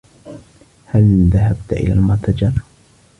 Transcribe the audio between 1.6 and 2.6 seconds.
إلى المتجر؟